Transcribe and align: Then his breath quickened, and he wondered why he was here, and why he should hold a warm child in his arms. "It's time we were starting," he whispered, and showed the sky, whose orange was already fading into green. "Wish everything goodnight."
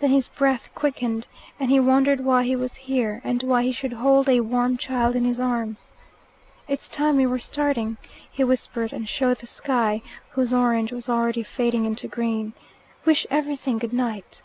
Then 0.00 0.08
his 0.08 0.28
breath 0.28 0.74
quickened, 0.74 1.26
and 1.60 1.70
he 1.70 1.78
wondered 1.78 2.20
why 2.20 2.44
he 2.44 2.56
was 2.56 2.74
here, 2.76 3.20
and 3.22 3.42
why 3.42 3.64
he 3.64 3.70
should 3.70 3.92
hold 3.92 4.26
a 4.26 4.40
warm 4.40 4.78
child 4.78 5.14
in 5.14 5.26
his 5.26 5.38
arms. 5.38 5.92
"It's 6.66 6.88
time 6.88 7.18
we 7.18 7.26
were 7.26 7.38
starting," 7.38 7.98
he 8.32 8.42
whispered, 8.44 8.94
and 8.94 9.06
showed 9.06 9.40
the 9.40 9.46
sky, 9.46 10.00
whose 10.30 10.54
orange 10.54 10.90
was 10.90 11.10
already 11.10 11.42
fading 11.42 11.84
into 11.84 12.08
green. 12.08 12.54
"Wish 13.04 13.26
everything 13.30 13.76
goodnight." 13.76 14.40